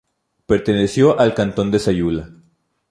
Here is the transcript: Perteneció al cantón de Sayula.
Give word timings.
Perteneció 0.47 1.19
al 1.19 1.35
cantón 1.35 1.69
de 1.69 1.77
Sayula. 1.77 2.31